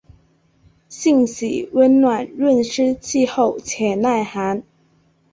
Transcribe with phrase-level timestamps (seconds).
[0.89, 4.63] 性喜温暖润湿气候且耐寒。